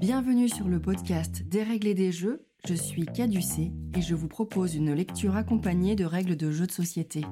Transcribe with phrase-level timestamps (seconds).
[0.00, 4.92] Bienvenue sur le podcast Dérégler des jeux, je suis Caducé et je vous propose une
[4.92, 7.24] lecture accompagnée de règles de jeux de société.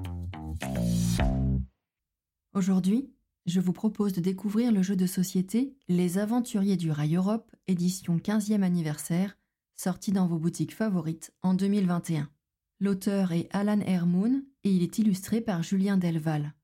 [2.54, 3.10] Aujourd'hui,
[3.46, 8.18] je vous propose de découvrir le jeu de société Les Aventuriers du Rail Europe, édition
[8.18, 9.36] 15e anniversaire,
[9.74, 12.30] sorti dans vos boutiques favorites en 2021.
[12.78, 16.54] L'auteur est Alan Hermoon et il est illustré par Julien Delval.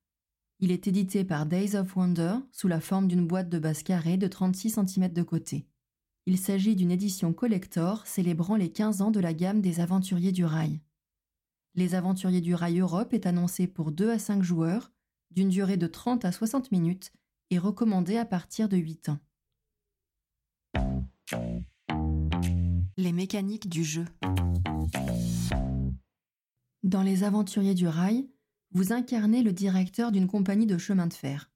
[0.61, 4.17] Il est édité par Days of Wonder sous la forme d'une boîte de base carrée
[4.17, 5.67] de 36 cm de côté.
[6.29, 10.45] Il s'agit d'une édition collector célébrant les 15 ans de la gamme des Aventuriers du
[10.45, 10.79] Rail.
[11.75, 14.93] Les Aventuriers du Rail Europe est annoncé pour 2 à 5 joueurs,
[15.31, 17.13] d'une durée de 30 à 60 minutes
[17.49, 19.19] et recommandé à partir de 8 ans.
[22.99, 24.05] Les mécaniques du jeu.
[26.83, 28.29] Dans Les Aventuriers du Rail,
[28.73, 31.51] vous incarnez le directeur d'une compagnie de chemin de fer.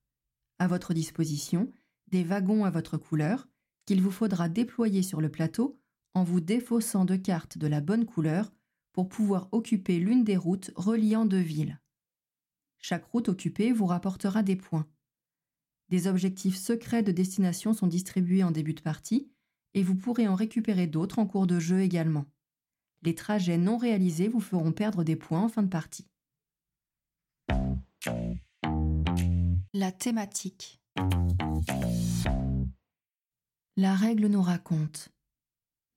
[0.58, 1.70] À votre disposition,
[2.08, 3.48] des wagons à votre couleur,
[3.86, 5.78] qu'il vous faudra déployer sur le plateau
[6.14, 8.52] en vous défaussant de cartes de la bonne couleur
[8.92, 11.80] pour pouvoir occuper l'une des routes reliant deux villes.
[12.78, 14.86] Chaque route occupée vous rapportera des points.
[15.88, 19.30] Des objectifs secrets de destination sont distribués en début de partie
[19.74, 22.26] et vous pourrez en récupérer d'autres en cours de jeu également.
[23.02, 26.06] Les trajets non réalisés vous feront perdre des points en fin de partie.
[29.74, 30.80] La thématique.
[33.78, 35.08] La règle nous raconte.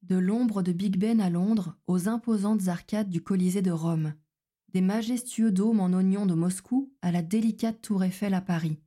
[0.01, 4.13] De l'ombre de Big Ben à Londres aux imposantes arcades du Colisée de Rome,
[4.69, 8.79] des majestueux dômes en oignon de Moscou à la délicate tour Eiffel à Paris,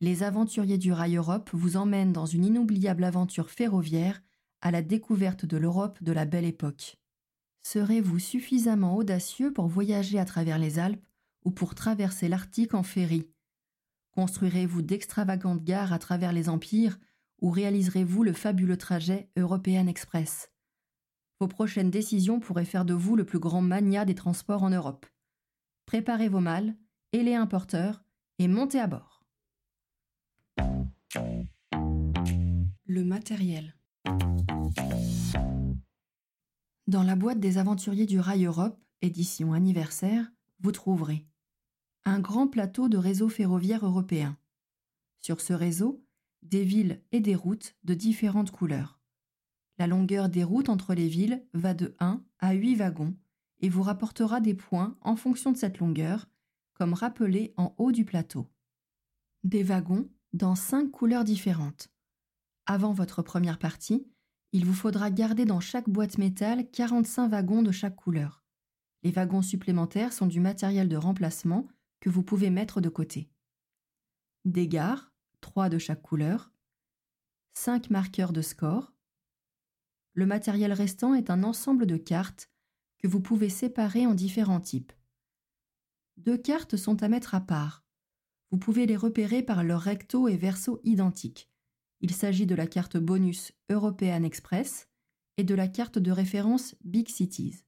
[0.00, 4.22] les aventuriers du Rail Europe vous emmènent dans une inoubliable aventure ferroviaire
[4.60, 6.96] à la découverte de l'Europe de la belle époque.
[7.64, 11.04] Serez-vous suffisamment audacieux pour voyager à travers les Alpes
[11.44, 13.28] ou pour traverser l'Arctique en ferry?
[14.12, 17.00] Construirez-vous d'extravagantes gares à travers les empires
[17.40, 20.50] ou réaliserez-vous le fabuleux trajet European Express?
[21.40, 25.06] Vos prochaines décisions pourraient faire de vous le plus grand mania des transports en Europe.
[25.86, 26.76] Préparez vos malles,
[27.12, 28.04] ailez un porteur
[28.38, 29.24] et montez à bord.
[32.86, 33.74] Le matériel.
[36.86, 41.26] Dans la boîte des aventuriers du Rail Europe, édition anniversaire, vous trouverez
[42.04, 44.38] un grand plateau de réseau ferroviaire européen.
[45.20, 46.02] Sur ce réseau,
[46.42, 48.98] des villes et des routes de différentes couleurs.
[49.78, 53.16] La longueur des routes entre les villes va de 1 à 8 wagons
[53.60, 56.28] et vous rapportera des points en fonction de cette longueur,
[56.74, 58.48] comme rappelé en haut du plateau.
[59.44, 61.90] Des wagons dans 5 couleurs différentes.
[62.66, 64.06] Avant votre première partie,
[64.52, 68.44] il vous faudra garder dans chaque boîte métal 45 wagons de chaque couleur.
[69.02, 71.68] Les wagons supplémentaires sont du matériel de remplacement
[72.00, 73.30] que vous pouvez mettre de côté.
[74.44, 75.07] Des gares,
[75.40, 76.52] trois de chaque couleur,
[77.52, 78.92] cinq marqueurs de score.
[80.14, 82.50] Le matériel restant est un ensemble de cartes
[82.98, 84.92] que vous pouvez séparer en différents types.
[86.16, 87.84] Deux cartes sont à mettre à part.
[88.50, 91.50] Vous pouvez les repérer par leur recto et verso identiques.
[92.00, 94.88] Il s'agit de la carte bonus European Express
[95.36, 97.64] et de la carte de référence Big Cities.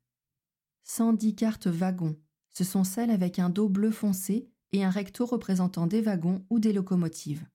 [0.84, 2.16] 110 cartes wagons,
[2.50, 6.59] ce sont celles avec un dos bleu foncé et un recto représentant des wagons ou
[6.59, 7.47] des locomotives.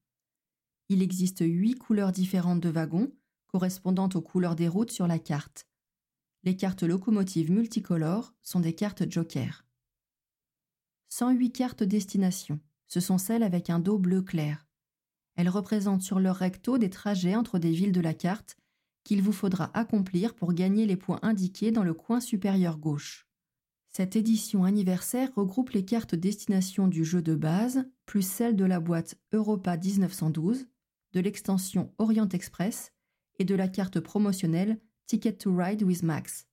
[0.87, 3.11] Il existe huit couleurs différentes de wagons,
[3.47, 5.67] correspondant aux couleurs des routes sur la carte.
[6.43, 9.65] Les cartes locomotives multicolores sont des cartes joker.
[11.09, 14.67] 108 cartes destination, ce sont celles avec un dos bleu clair.
[15.35, 18.57] Elles représentent sur leur recto des trajets entre des villes de la carte
[19.03, 23.27] qu'il vous faudra accomplir pour gagner les points indiqués dans le coin supérieur gauche.
[23.89, 28.79] Cette édition anniversaire regroupe les cartes destination du jeu de base, plus celles de la
[28.79, 30.67] boîte Europa 1912,
[31.15, 32.91] de l'extension Orient Express
[33.39, 36.45] et de la carte promotionnelle Ticket to Ride with Max.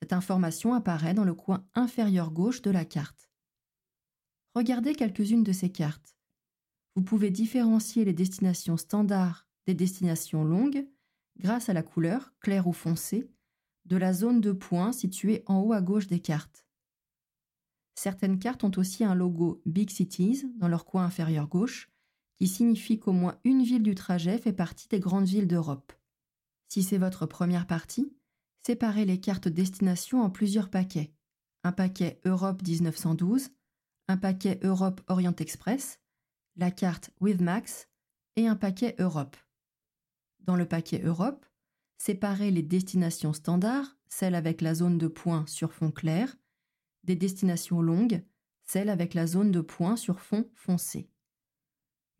[0.00, 3.30] Cette information apparaît dans le coin inférieur gauche de la carte.
[4.54, 6.16] Regardez quelques-unes de ces cartes.
[6.96, 10.86] Vous pouvez différencier les destinations standards des destinations longues
[11.38, 13.30] grâce à la couleur, claire ou foncée,
[13.86, 16.66] de la zone de points située en haut à gauche des cartes.
[17.94, 21.90] Certaines cartes ont aussi un logo Big Cities dans leur coin inférieur gauche,
[22.38, 25.92] qui signifie qu'au moins une ville du trajet fait partie des grandes villes d'Europe.
[26.68, 28.14] Si c'est votre première partie,
[28.64, 31.12] séparez les cartes destination en plusieurs paquets.
[31.64, 33.48] Un paquet Europe 1912,
[34.06, 36.00] un paquet Europe Orient Express,
[36.56, 37.88] la carte With Max
[38.36, 39.36] et un paquet Europe.
[40.40, 41.44] Dans le paquet Europe,
[41.98, 46.36] séparez les destinations standards, celles avec la zone de points sur fond clair,
[47.02, 48.22] des destinations longues,
[48.64, 51.10] celles avec la zone de points sur fond foncé.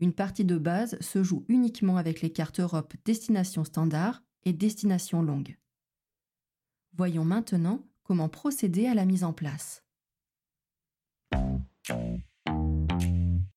[0.00, 5.22] Une partie de base se joue uniquement avec les cartes Europe destination standard et destination
[5.22, 5.56] longue.
[6.92, 9.84] Voyons maintenant comment procéder à la mise en place.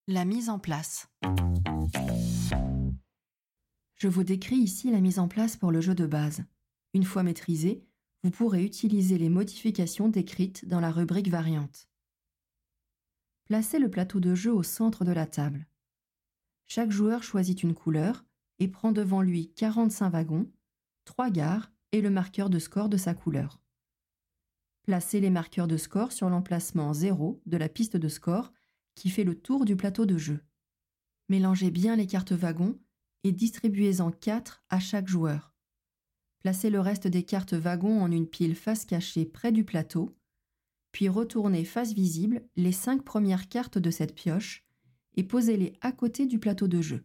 [0.08, 1.08] La mise en place.
[3.96, 6.44] Je vous décris ici la mise en place pour le jeu de base.
[6.96, 7.86] Une fois maîtrisé,
[8.24, 11.88] vous pourrez utiliser les modifications décrites dans la rubrique variante.
[13.46, 15.68] Placez le plateau de jeu au centre de la table.
[16.74, 18.24] Chaque joueur choisit une couleur
[18.60, 20.50] et prend devant lui 45 wagons,
[21.04, 23.62] 3 gares et le marqueur de score de sa couleur.
[24.84, 28.54] Placez les marqueurs de score sur l'emplacement 0 de la piste de score
[28.96, 30.46] qui fait le tour du plateau de jeu.
[31.28, 32.80] Mélangez bien les cartes wagons
[33.26, 35.54] et distribuez-en 4 à chaque joueur.
[36.40, 40.16] Placez le reste des cartes wagons en une pile face cachée près du plateau,
[40.94, 44.66] puis retournez face visible les 5 premières cartes de cette pioche
[45.16, 47.04] et posez-les à côté du plateau de jeu.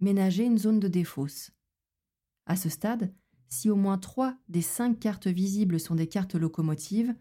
[0.00, 1.50] Ménagez une zone de défausse.
[2.46, 3.14] À ce stade,
[3.48, 7.14] si au moins 3 des 5 cartes visibles sont des cartes locomotives,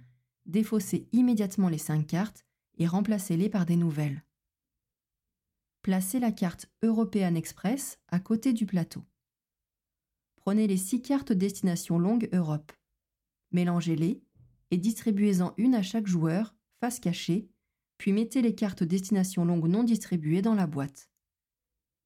[0.46, 2.46] défaussez immédiatement les 5 cartes
[2.78, 4.24] et remplacez-les par des nouvelles.
[5.82, 9.04] Placez la carte European Express à côté du plateau.
[10.38, 12.72] Prenez les 6 cartes destination longue Europe.
[13.52, 14.22] Mélangez-les
[14.72, 17.50] et distribuez-en une à chaque joueur, face cachée,
[18.04, 21.10] puis mettez les cartes destination longue non distribuées dans la boîte.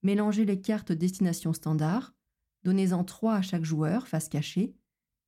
[0.03, 2.13] Mélangez les cartes destination standard,
[2.61, 4.75] donnez-en 3 à chaque joueur, face cachée,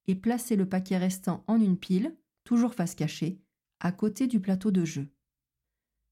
[0.05, 3.41] et placez le paquet restant en une pile, toujours face cachée,
[3.79, 5.09] à côté du plateau de jeu.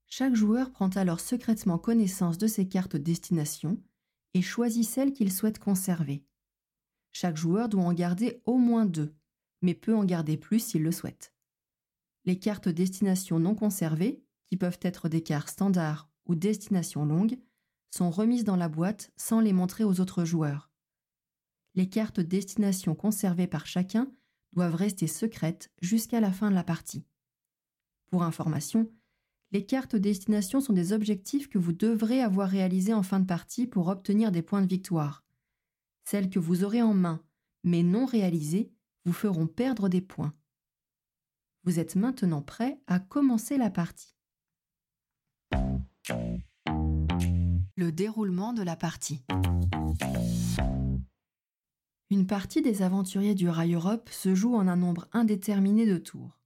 [0.07, 3.79] Chaque joueur prend alors secrètement connaissance de ses cartes destination
[4.33, 6.25] et choisit celle qu'il souhaite conserver.
[7.11, 9.13] Chaque joueur doit en garder au moins deux,
[9.61, 11.31] mais peut en garder plus s'il le souhaite.
[12.25, 17.37] Les cartes destination non conservées, qui peuvent être des cartes standards ou destination longue,
[17.89, 20.71] sont remises dans la boîte sans les montrer aux autres joueurs.
[21.75, 24.11] Les cartes destination conservées par chacun
[24.53, 27.05] doivent rester secrètes jusqu'à la fin de la partie.
[28.07, 28.91] Pour information,
[29.51, 33.67] les cartes destination sont des objectifs que vous devrez avoir réalisés en fin de partie
[33.67, 35.23] pour obtenir des points de victoire.
[36.03, 37.23] Celles que vous aurez en main,
[37.63, 38.71] mais non réalisées,
[39.05, 40.33] vous feront perdre des points.
[41.63, 44.16] Vous êtes maintenant prêt à commencer la partie.
[46.09, 49.23] Le déroulement de la partie.
[52.09, 56.39] Une partie des aventuriers du Rail Europe se joue en un nombre indéterminé de tours.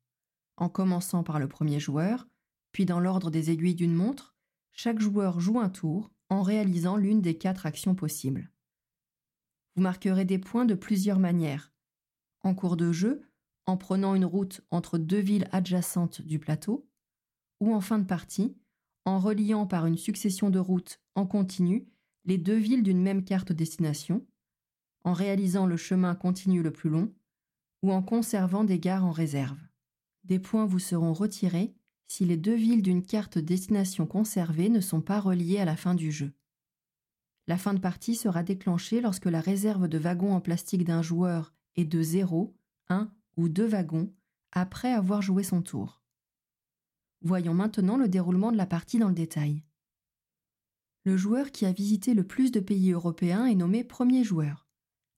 [0.57, 2.27] En commençant par le premier joueur,
[2.71, 4.35] puis dans l'ordre des aiguilles d'une montre,
[4.71, 8.51] chaque joueur joue un tour en réalisant l'une des quatre actions possibles.
[9.75, 11.71] Vous marquerez des points de plusieurs manières.
[12.43, 13.21] En cours de jeu,
[13.65, 16.89] en prenant une route entre deux villes adjacentes du plateau,
[17.59, 18.57] ou en fin de partie,
[19.05, 21.87] en reliant par une succession de routes en continu
[22.25, 24.25] les deux villes d'une même carte destination,
[25.03, 27.11] en réalisant le chemin continu le plus long,
[27.81, 29.59] ou en conservant des gares en réserve.
[30.23, 31.73] Des points vous seront retirés
[32.07, 35.95] si les deux villes d'une carte destination conservée ne sont pas reliées à la fin
[35.95, 36.33] du jeu.
[37.47, 41.53] La fin de partie sera déclenchée lorsque la réserve de wagons en plastique d'un joueur
[41.75, 42.53] est de 0,
[42.89, 44.13] 1 ou 2 wagons
[44.51, 46.00] après avoir joué son tour.
[47.21, 49.63] Voyons maintenant le déroulement de la partie dans le détail.
[51.03, 54.67] Le joueur qui a visité le plus de pays européens est nommé premier joueur.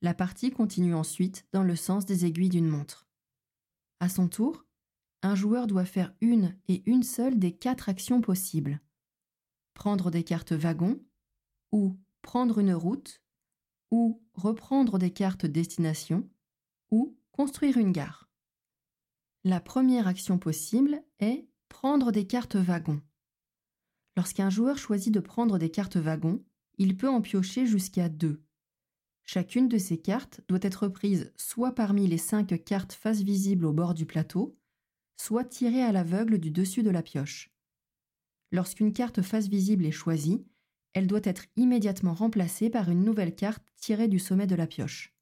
[0.01, 3.07] La partie continue ensuite dans le sens des aiguilles d'une montre.
[4.01, 4.65] À son tour,
[5.21, 8.81] un joueur doit faire une et une seule des quatre actions possibles.
[9.73, 11.01] Prendre des cartes wagons,
[11.71, 13.23] ou prendre une route,
[13.91, 16.29] ou reprendre des cartes destination,
[16.91, 18.29] ou construire une gare.
[19.45, 23.01] La première action possible est prendre des cartes wagons.
[24.15, 26.43] Lorsqu'un joueur choisit de prendre des cartes wagons,
[26.77, 28.43] il peut en piocher jusqu'à deux.
[29.23, 33.73] Chacune de ces cartes doit être prise soit parmi les cinq cartes face visibles au
[33.73, 34.57] bord du plateau,
[35.15, 37.51] soit tirée à l'aveugle du dessus de la pioche.
[38.51, 40.45] Lorsqu'une carte face visible est choisie,
[40.93, 45.13] elle doit être immédiatement remplacée par une nouvelle carte tirée du sommet de la pioche.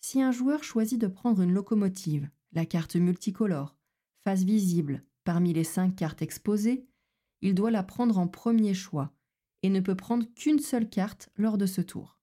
[0.00, 3.76] Si un joueur choisit de prendre une locomotive, la carte multicolore,
[4.26, 6.84] face visible, parmi les cinq cartes exposées,
[7.42, 9.14] il doit la prendre en premier choix
[9.62, 12.18] et ne peut prendre qu'une seule carte lors de ce tour.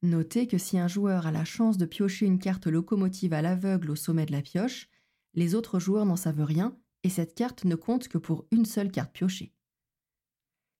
[0.00, 3.90] Notez que si un joueur a la chance de piocher une carte locomotive à l'aveugle
[3.90, 4.88] au sommet de la pioche,
[5.34, 8.90] les autres joueurs n'en savent rien et cette carte ne compte que pour une seule
[8.90, 9.52] carte piochée.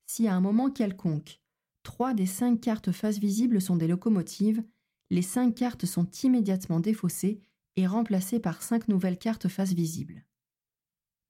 [0.07, 1.43] Si à un moment quelconque,
[1.83, 4.65] trois des cinq cartes face visibles sont des locomotives,
[5.11, 7.43] les cinq cartes sont immédiatement défaussées
[7.77, 10.25] et remplacées par cinq nouvelles cartes face visibles.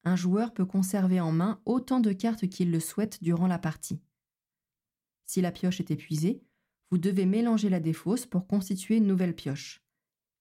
[0.04, 4.00] Un joueur peut conserver en main autant de cartes qu'il le souhaite durant la partie.
[5.26, 6.42] Si la pioche est épuisée,
[6.90, 9.84] Vous devez mélanger la défausse pour constituer une nouvelle pioche.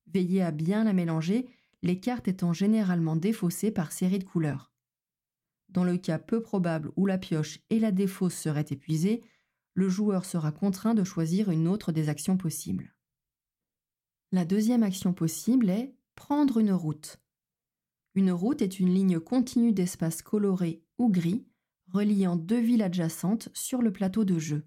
[0.08, 1.50] Veillez à bien la mélanger,
[1.82, 4.72] les cartes étant généralement défaussées par série de couleurs.
[5.70, 9.22] Dans le cas peu probable où la pioche et la défausse seraient épuisées,
[9.74, 12.96] le joueur sera contraint de choisir une autre des actions possibles.
[14.32, 17.20] La deuxième action possible est prendre une route.
[18.18, 21.46] Une route est une ligne continue d'espace coloré ou gris
[21.94, 24.66] reliant deux villes adjacentes sur le plateau de jeu.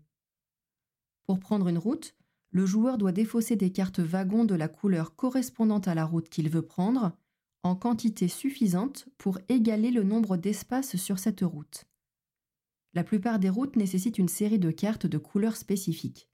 [1.24, 2.14] Pour prendre une route,
[2.52, 6.48] le joueur doit défausser des cartes wagons de la couleur correspondante à la route qu'il
[6.48, 7.10] veut prendre
[7.64, 11.86] en quantité suffisante pour égaler le nombre d'espaces sur cette route.
[12.94, 16.28] La plupart des routes nécessitent une série de cartes de couleurs spécifiques.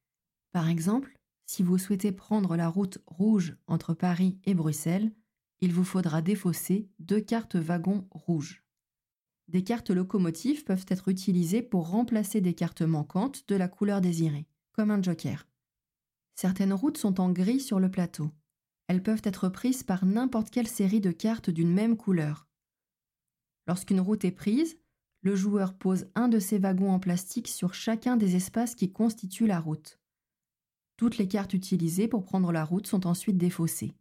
[0.52, 5.14] Par exemple, si vous souhaitez prendre la route rouge entre Paris et Bruxelles,
[5.60, 8.64] il vous faudra défausser deux cartes wagons rouges.
[9.48, 14.46] Des cartes locomotives peuvent être utilisées pour remplacer des cartes manquantes de la couleur désirée,
[14.72, 15.46] comme un joker.
[16.34, 18.30] Certaines routes sont en gris sur le plateau.
[18.88, 22.46] Elles peuvent être prises par n'importe quelle série de cartes d'une même couleur.
[23.66, 24.78] Lorsqu'une route est prise,
[25.22, 29.46] le joueur pose un de ses wagons en plastique sur chacun des espaces qui constituent
[29.46, 29.98] la route.
[30.96, 33.94] Toutes les cartes utilisées pour prendre la route sont ensuite défaussées.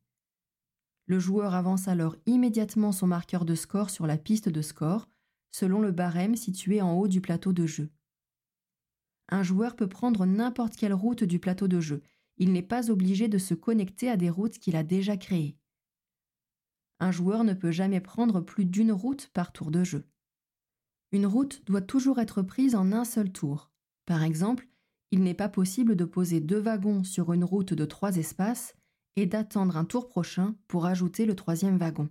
[1.07, 5.07] Le joueur avance alors immédiatement son marqueur de score sur la piste de score,
[5.51, 7.89] selon le barème situé en haut du plateau de jeu.
[9.29, 12.03] Un joueur peut prendre n'importe quelle route du plateau de jeu.
[12.37, 15.57] Il n'est pas obligé de se connecter à des routes qu'il a déjà créées.
[16.99, 20.07] Un joueur ne peut jamais prendre plus d'une route par tour de jeu.
[21.11, 23.71] Une route doit toujours être prise en un seul tour.
[24.05, 24.67] Par exemple,
[25.11, 28.75] il n'est pas possible de poser deux wagons sur une route de trois espaces
[29.15, 32.09] et d'attendre un tour prochain pour ajouter le troisième wagon.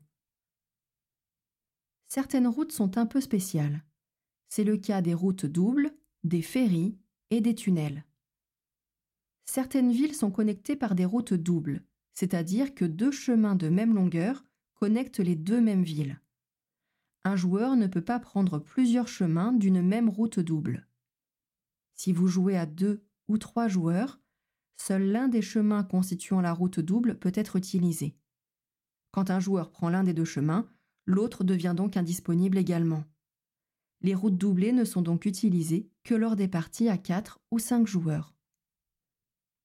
[2.09, 3.85] Certaines routes sont un peu spéciales.
[4.49, 5.91] C'est le cas des routes doubles,
[6.23, 6.97] des ferries
[7.31, 8.05] et des tunnels.
[9.45, 11.83] Certaines villes sont connectées par des routes doubles,
[12.15, 14.45] c'est-à-dire que deux chemins de même longueur
[14.75, 16.21] connectent les deux mêmes villes.
[17.25, 20.87] Un joueur ne peut pas prendre plusieurs chemins d'une même route double.
[21.95, 24.21] Si vous jouez à deux ou trois joueurs,
[24.76, 28.16] seul l'un des chemins constituant la route double peut être utilisé.
[29.12, 30.69] Quand un joueur prend l'un des deux chemins,
[31.07, 33.04] l'autre devient donc indisponible également.
[34.00, 37.87] Les routes doublées ne sont donc utilisées que lors des parties à 4 ou 5
[37.87, 38.35] joueurs.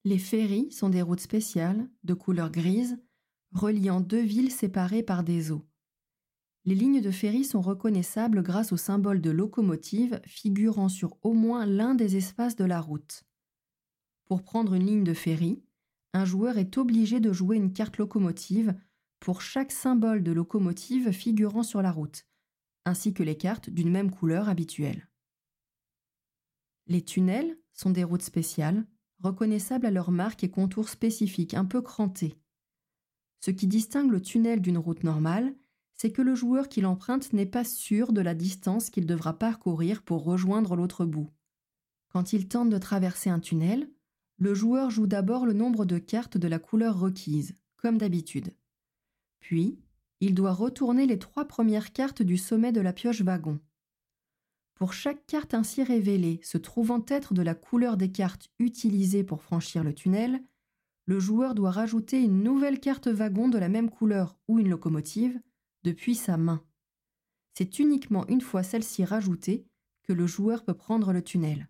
[0.05, 2.97] Les ferries sont des routes spéciales, de couleur grise,
[3.51, 5.65] reliant deux villes séparées par des eaux.
[6.65, 11.65] Les lignes de ferry sont reconnaissables grâce au symbole de locomotive figurant sur au moins
[11.65, 13.23] l'un des espaces de la route.
[14.29, 15.59] Pour prendre une ligne de ferry,
[16.13, 18.75] un joueur est obligé de jouer une carte locomotive
[19.19, 22.27] pour chaque symbole de locomotive figurant sur la route,
[22.86, 25.09] ainsi que les cartes d'une même couleur habituelle.
[26.86, 28.86] Les tunnels sont des routes spéciales,
[29.19, 32.39] reconnaissables à leur marque et contours spécifiques un peu crantés.
[33.39, 35.55] Ce qui distingue le tunnel d'une route normale,
[35.95, 40.03] c'est que le joueur qui l'emprunte n'est pas sûr de la distance qu'il devra parcourir
[40.03, 41.31] pour rejoindre l'autre bout.
[42.09, 43.89] Quand il tente de traverser un tunnel,
[44.39, 48.53] le joueur joue d'abord le nombre de cartes de la couleur requise, comme d'habitude.
[49.41, 49.79] Puis,
[50.22, 53.60] il doit retourner les trois premières cartes du sommet de la pioche wagon.
[54.75, 59.41] Pour chaque carte ainsi révélée se trouvant être de la couleur des cartes utilisées pour
[59.41, 60.41] franchir le tunnel,
[61.05, 65.38] le joueur doit rajouter une nouvelle carte wagon de la même couleur ou une locomotive
[65.84, 66.63] depuis sa main.
[67.55, 69.65] C'est uniquement une fois celle-ci rajoutée
[70.03, 71.67] que le joueur peut prendre le tunnel.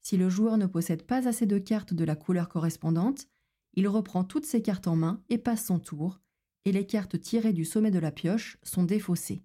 [0.00, 3.28] Si le joueur ne possède pas assez de cartes de la couleur correspondante,
[3.74, 6.20] il reprend toutes ses cartes en main et passe son tour,
[6.64, 9.42] et les cartes tirées du sommet de la pioche sont défaussées.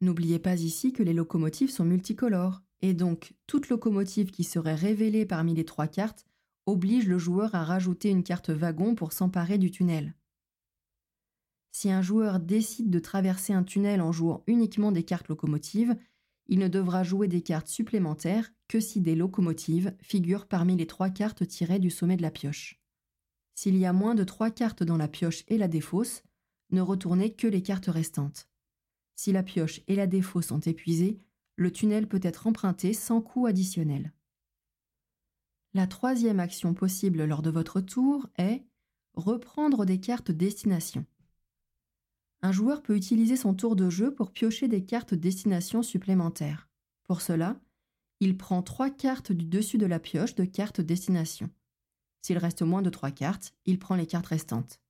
[0.00, 5.24] N'oubliez pas ici que les locomotives sont multicolores, et donc toute locomotive qui serait révélée
[5.24, 6.26] parmi les trois cartes
[6.66, 10.14] oblige le joueur à rajouter une carte wagon pour s'emparer du tunnel.
[11.72, 15.96] Si un joueur décide de traverser un tunnel en jouant uniquement des cartes locomotives,
[16.46, 21.10] il ne devra jouer des cartes supplémentaires que si des locomotives figurent parmi les trois
[21.10, 22.80] cartes tirées du sommet de la pioche.
[23.54, 26.22] S'il y a moins de trois cartes dans la pioche et la défausse,
[26.70, 28.48] ne retournez que les cartes restantes.
[29.14, 31.20] Si la pioche et la défausse sont épuisées,
[31.56, 34.12] le tunnel peut être emprunté sans coût additionnel.
[35.72, 38.64] La troisième action possible lors de votre tour est
[39.14, 41.06] reprendre des cartes destination
[42.44, 46.68] un joueur peut utiliser son tour de jeu pour piocher des cartes destination supplémentaires.
[47.04, 47.58] Pour cela,
[48.20, 51.48] il prend trois cartes du dessus de la pioche de cartes destination.
[52.20, 54.82] S'il reste moins de trois cartes, il prend les cartes restantes.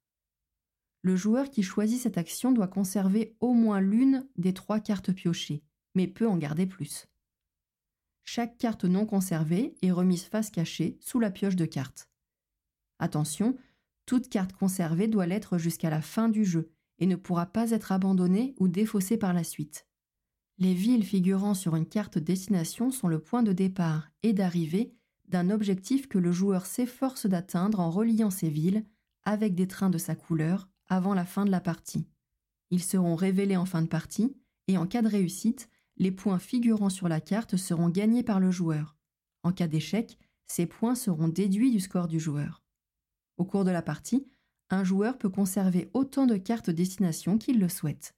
[1.03, 5.63] Le joueur qui choisit cette action doit conserver au moins l'une des trois cartes piochées,
[5.95, 7.07] mais peut en garder plus.
[8.25, 12.11] chaque carte non conservée est remise face cachée sous la pioche de cartes.
[12.99, 13.57] Attention,
[14.07, 17.93] toute carte conservée doit l'être jusqu'à la fin du jeu et ne pourra pas être
[17.93, 19.87] abandonnée ou défaussée par la suite.
[20.59, 24.95] Les villes figurant sur une carte destination sont le point de départ et d'arrivée
[25.29, 28.85] d'un objectif que le joueur s'efforce d'atteindre en reliant ces villes
[29.25, 32.07] avec des trains de sa couleur avant la fin de la partie.
[32.71, 34.37] Ils seront révélés en fin de partie
[34.69, 38.51] et en cas de réussite, les points figurant sur la carte seront gagnés par le
[38.51, 38.97] joueur.
[39.43, 42.63] En cas d'échec, ces points seront déduits du score du joueur.
[43.37, 44.29] Au cours de la partie,
[44.71, 48.15] un joueur peut conserver autant de cartes destination qu'il le souhaite.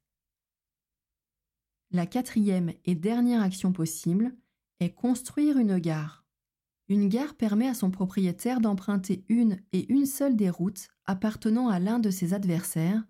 [1.91, 4.35] La quatrième et dernière action possible
[4.81, 6.25] est construire une gare.
[6.89, 11.79] Une gare permet à son propriétaire d'emprunter une et une seule des routes appartenant à
[11.79, 13.05] l'un de ses adversaires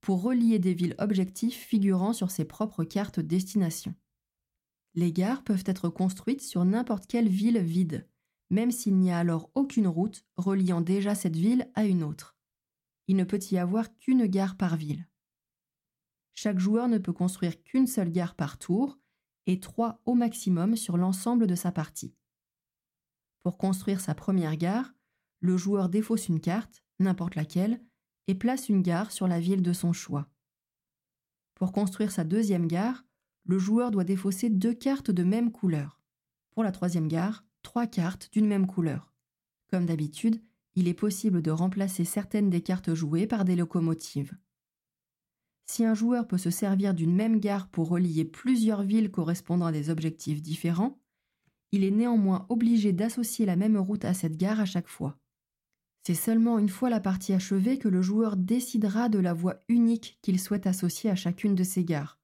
[0.00, 3.94] pour relier des villes objectifs figurant sur ses propres cartes destination.
[4.94, 8.08] Les gares peuvent être construites sur n'importe quelle ville vide,
[8.50, 12.37] même s'il n'y a alors aucune route reliant déjà cette ville à une autre.
[13.08, 15.08] Il ne peut y avoir qu'une gare par ville.
[16.34, 18.98] Chaque joueur ne peut construire qu'une seule gare par tour
[19.46, 22.14] et trois au maximum sur l'ensemble de sa partie.
[23.40, 24.94] Pour construire sa première gare,
[25.40, 27.82] le joueur défausse une carte, n'importe laquelle,
[28.26, 30.28] et place une gare sur la ville de son choix.
[31.54, 33.04] Pour construire sa deuxième gare,
[33.44, 36.00] le joueur doit défausser deux cartes de même couleur.
[36.50, 39.14] Pour la troisième gare, trois cartes d'une même couleur.
[39.68, 40.42] Comme d'habitude,
[40.78, 44.36] il est possible de remplacer certaines des cartes jouées par des locomotives.
[45.66, 49.72] Si un joueur peut se servir d'une même gare pour relier plusieurs villes correspondant à
[49.72, 51.00] des objectifs différents,
[51.72, 55.18] il est néanmoins obligé d'associer la même route à cette gare à chaque fois.
[56.06, 60.20] C'est seulement une fois la partie achevée que le joueur décidera de la voie unique
[60.22, 62.20] qu'il souhaite associer à chacune de ces gares.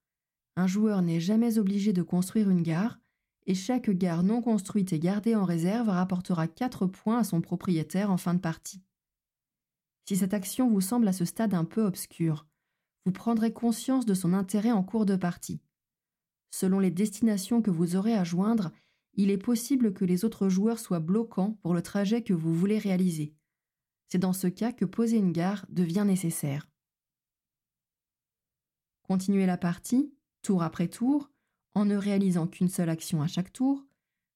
[0.55, 3.01] Un joueur n'est jamais obligé de construire une gare,
[3.47, 8.11] et chaque gare non construite et gardée en réserve rapportera 4 points à son propriétaire
[8.11, 8.83] en fin de partie.
[10.07, 12.47] Si cette action vous semble à ce stade un peu obscure,
[13.05, 15.61] vous prendrez conscience de son intérêt en cours de partie.
[16.51, 18.71] Selon les destinations que vous aurez à joindre,
[19.15, 22.79] il est possible que les autres joueurs soient bloquants pour le trajet que vous voulez
[22.79, 23.35] réaliser.
[24.09, 26.69] C'est dans ce cas que poser une gare devient nécessaire.
[29.03, 31.31] Continuez la partie, tour après tour,
[31.75, 33.85] en ne réalisant qu'une seule action à chaque tour,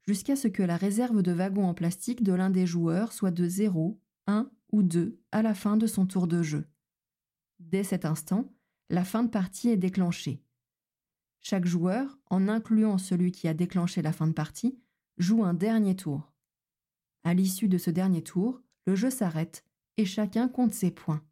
[0.06, 3.48] jusqu'à ce que la réserve de wagons en plastique de l'un des joueurs soit de
[3.48, 6.66] 0, 1 ou 2 à la fin de son tour de jeu.
[7.58, 8.52] Dès cet instant,
[8.90, 10.42] la fin de partie est déclenchée.
[11.40, 14.78] Chaque joueur, en incluant celui qui a déclenché la fin de partie,
[15.18, 16.32] joue un dernier tour.
[17.24, 19.64] À l'issue de ce dernier tour, le jeu s'arrête
[19.96, 21.22] et chacun compte ses points.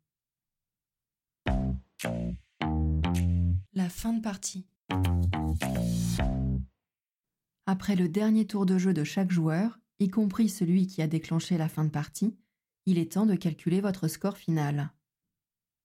[3.72, 4.66] La fin de partie.
[7.66, 11.58] Après le dernier tour de jeu de chaque joueur, y compris celui qui a déclenché
[11.58, 12.36] la fin de partie,
[12.86, 14.92] il est temps de calculer votre score final.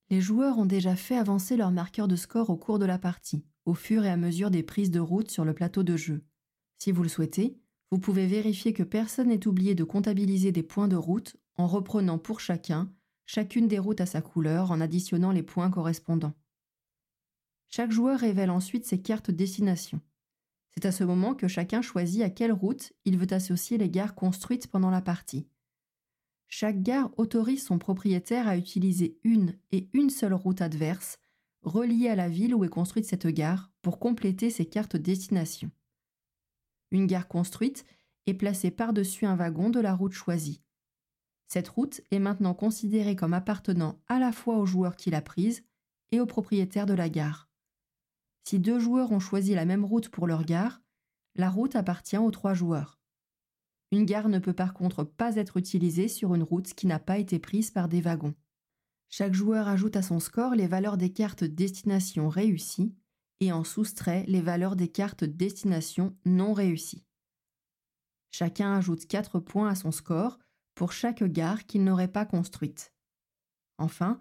[0.09, 3.45] Les joueurs ont déjà fait avancer leur marqueur de score au cours de la partie,
[3.65, 6.23] au fur et à mesure des prises de route sur le plateau de jeu.
[6.77, 7.57] Si vous le souhaitez,
[7.91, 12.17] vous pouvez vérifier que personne n'ait oublié de comptabiliser des points de route en reprenant
[12.17, 12.91] pour chacun
[13.25, 16.33] chacune des routes à sa couleur en additionnant les points correspondants.
[17.73, 20.01] Chaque joueur révèle ensuite ses cartes destination.
[20.73, 24.13] C'est à ce moment que chacun choisit à quelle route il veut associer les gares
[24.13, 25.47] construites pendant la partie.
[26.49, 31.17] Chaque gare autorise son propriétaire à utiliser une et une seule route adverse,
[31.61, 35.71] reliée à la ville où est construite cette gare, pour compléter ses cartes destination.
[36.91, 37.85] Une gare construite
[38.27, 40.61] est placée par-dessus un wagon de la route choisie.
[41.47, 45.63] Cette route est maintenant considérée comme appartenant à la fois au joueur qui l'a prise
[46.11, 47.50] et au propriétaire de la gare.
[48.43, 50.81] Si deux joueurs ont choisi la même route pour leur gare,
[51.35, 52.99] la route appartient aux trois joueurs.
[53.91, 57.17] Une gare ne peut par contre pas être utilisée sur une route qui n'a pas
[57.17, 58.35] été prise par des wagons.
[59.09, 62.95] Chaque joueur ajoute à son score les valeurs des cartes destination réussies
[63.41, 67.05] et en soustrait les valeurs des cartes destination non réussies.
[68.31, 70.39] Chacun ajoute 4 points à son score
[70.73, 72.93] pour chaque gare qu'il n'aurait pas construite.
[73.77, 74.19] Enfin,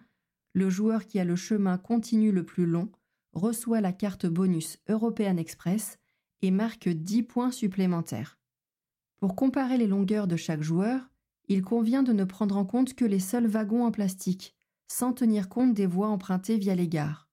[0.52, 2.90] le joueur qui a le chemin continu le plus long
[3.32, 5.98] reçoit la carte bonus European Express
[6.42, 8.38] et marque 10 points supplémentaires.
[9.18, 11.10] Pour comparer les longueurs de chaque joueur,
[11.48, 14.54] il convient de ne prendre en compte que les seuls wagons en plastique,
[14.88, 17.28] sans tenir compte des voies empruntées via les gares.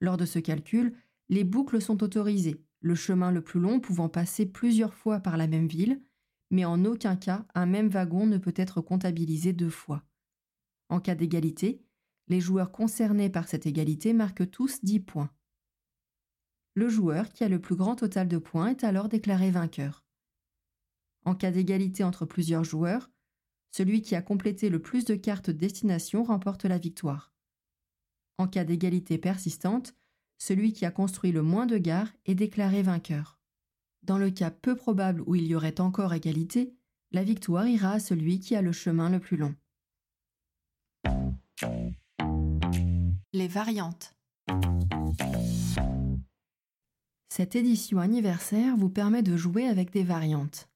[0.00, 0.96] Lors de ce calcul,
[1.28, 5.46] les boucles sont autorisées, le chemin le plus long pouvant passer plusieurs fois par la
[5.46, 6.02] même ville,
[6.50, 10.02] mais en aucun cas un même wagon ne peut être comptabilisé deux fois.
[10.88, 11.84] En cas d'égalité,
[12.28, 15.30] les joueurs concernés par cette égalité marquent tous 10 points.
[16.74, 20.04] Le joueur qui a le plus grand total de points est alors déclaré vainqueur.
[21.24, 23.10] En cas d'égalité entre plusieurs joueurs,
[23.72, 27.32] celui qui a complété le plus de cartes destination remporte la victoire.
[28.38, 29.94] En cas d'égalité persistante,
[30.38, 33.38] celui qui a construit le moins de gares est déclaré vainqueur.
[34.02, 36.74] Dans le cas peu probable où il y aurait encore égalité,
[37.12, 39.54] la victoire ira à celui qui a le chemin le plus long.
[43.32, 44.12] Les variantes.
[47.28, 50.68] Cette édition anniversaire vous permet de jouer avec des variantes.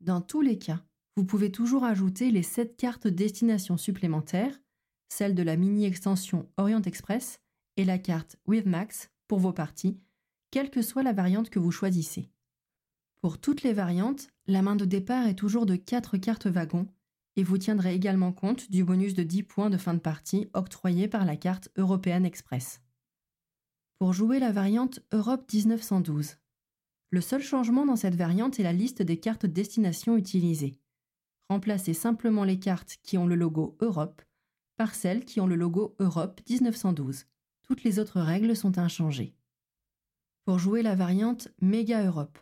[0.00, 0.82] Dans tous les cas,
[1.16, 4.58] vous pouvez toujours ajouter les 7 cartes destination supplémentaires,
[5.10, 7.40] celle de la mini-extension Orient Express
[7.76, 10.00] et la carte With Max pour vos parties,
[10.50, 12.30] quelle que soit la variante que vous choisissez.
[13.20, 16.88] Pour toutes les variantes, la main de départ est toujours de 4 cartes wagons
[17.36, 21.06] et vous tiendrez également compte du bonus de 10 points de fin de partie octroyé
[21.06, 22.80] par la carte Européenne Express.
[23.98, 26.36] Pour jouer la variante Europe 1912,
[27.10, 30.80] le seul changement dans cette variante est la liste des cartes destination utilisées.
[31.48, 34.22] Remplacez simplement les cartes qui ont le logo Europe
[34.76, 37.26] par celles qui ont le logo Europe 1912.
[37.62, 39.34] Toutes les autres règles sont inchangées.
[40.44, 42.38] Pour jouer la variante Méga Europe,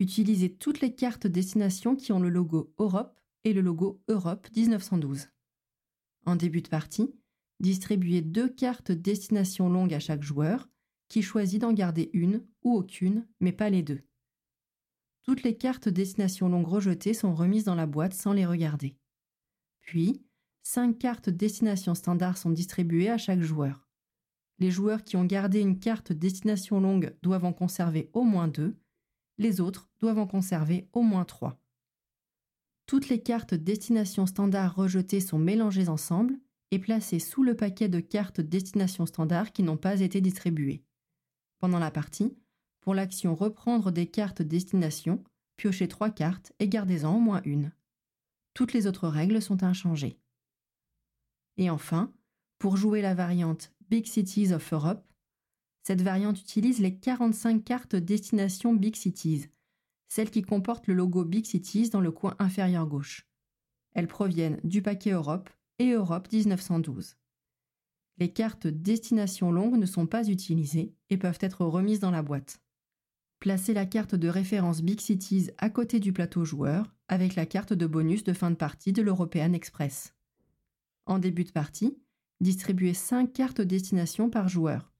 [0.00, 5.28] utilisez toutes les cartes destination qui ont le logo Europe et le logo Europe 1912.
[6.26, 7.14] En début de partie,
[7.60, 10.68] distribuez deux cartes destination longue à chaque joueur,
[11.08, 14.00] qui choisit d'en garder une ou aucune, mais pas les deux.
[15.22, 18.96] Toutes les cartes destination longue rejetées sont remises dans la boîte sans les regarder.
[19.80, 20.24] Puis,
[20.62, 23.86] cinq cartes destination standard sont distribuées à chaque joueur.
[24.58, 28.76] Les joueurs qui ont gardé une carte destination longue doivent en conserver au moins deux,
[29.38, 31.61] les autres doivent en conserver au moins trois.
[32.86, 36.38] Toutes les cartes destination standard rejetées sont mélangées ensemble
[36.70, 40.82] et placées sous le paquet de cartes destination standard qui n'ont pas été distribuées.
[41.58, 42.36] Pendant la partie,
[42.80, 45.22] pour l'action Reprendre des cartes destination,
[45.56, 47.72] piochez trois cartes et gardez-en au moins une.
[48.54, 50.18] Toutes les autres règles sont inchangées.
[51.56, 52.12] Et enfin,
[52.58, 55.06] pour jouer la variante Big Cities of Europe,
[55.82, 59.48] cette variante utilise les 45 cartes destination Big Cities,
[60.12, 63.26] celles qui comportent le logo Big Cities dans le coin inférieur gauche.
[63.94, 65.48] Elles proviennent du paquet Europe
[65.78, 67.16] et Europe 1912.
[68.18, 72.60] Les cartes destination longue ne sont pas utilisées et peuvent être remises dans la boîte.
[73.38, 77.72] Placez la carte de référence Big Cities à côté du plateau joueur avec la carte
[77.72, 80.14] de bonus de fin de partie de l'European Express.
[81.06, 81.96] En début de partie,
[82.42, 84.92] distribuez 5 cartes destination par joueur.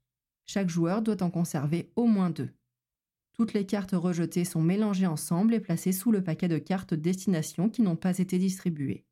[0.46, 2.48] Chaque joueur doit en conserver au moins deux.
[3.32, 7.70] Toutes les cartes rejetées sont mélangées ensemble et placées sous le paquet de cartes destination
[7.70, 9.06] qui n'ont pas été distribuées.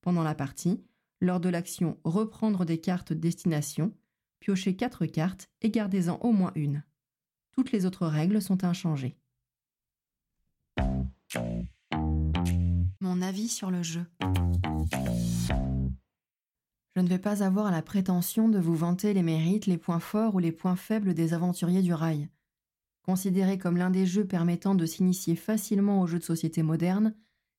[0.00, 0.82] Pendant la partie,
[1.20, 3.94] lors de l'action Reprendre des cartes destination,
[4.40, 6.82] piochez 4 cartes et gardez-en au moins une.
[7.52, 9.16] Toutes les autres règles sont inchangées.
[13.00, 14.04] Mon avis sur le jeu.
[16.96, 20.34] Je ne vais pas avoir la prétention de vous vanter les mérites, les points forts
[20.34, 22.28] ou les points faibles des aventuriers du rail.
[23.08, 27.14] Considéré comme l'un des jeux permettant de s'initier facilement aux jeux de société modernes,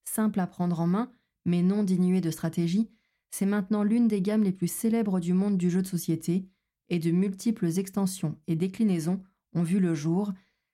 [0.06, 1.12] simple à prendre en main,
[1.44, 2.92] mais non dénué de stratégie,
[3.32, 6.48] c'est maintenant l'une des gammes les plus célèbres du monde du jeu de société,
[6.90, 9.24] et de multiples extensions et déclinaisons
[9.56, 10.34] ont vu le jour,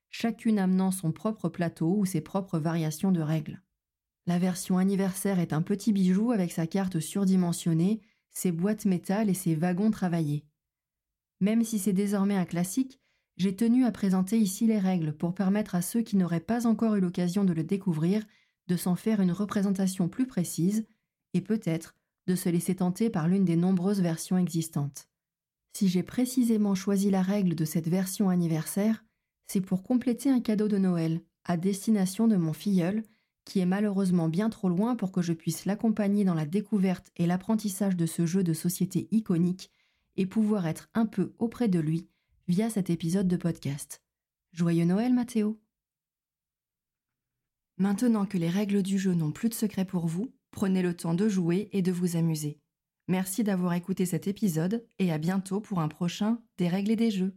[0.10, 3.62] chacune amenant son propre plateau ou ses propres variations de règles.
[4.28, 9.36] La version anniversaire est un petit bijou avec sa carte surdimensionnée, ses boîtes métal et
[9.36, 10.44] ses wagons travaillés.
[11.40, 13.00] Même si c'est désormais un classique,
[13.38, 16.96] j'ai tenu à présenter ici les règles pour permettre à ceux qui n'auraient pas encore
[16.96, 18.24] eu l'occasion de le découvrir
[18.68, 20.88] de s'en faire une représentation plus précise
[21.34, 21.96] et peut-être
[22.28, 25.08] de se laisser tenter par l'une des nombreuses versions existantes.
[25.74, 29.04] Si j'ai précisément choisi la règle de cette version anniversaire,
[29.48, 33.04] c'est pour compléter un cadeau de Noël à destination de mon filleul,
[33.44, 37.28] qui est malheureusement bien trop loin pour que je puisse l'accompagner dans la découverte et
[37.28, 39.70] l'apprentissage de ce jeu de société iconique
[40.16, 42.08] et pouvoir être un peu auprès de lui
[42.48, 44.04] via cet épisode de podcast.
[44.52, 45.60] Joyeux Noël Mathéo
[47.78, 51.16] Maintenant que les règles du jeu n'ont plus de secret pour vous, prenez le temps
[51.16, 52.60] de jouer et de vous amuser.
[53.08, 57.12] Merci d'avoir écouté cet épisode et à bientôt pour un prochain Des règles et des
[57.12, 57.36] jeux.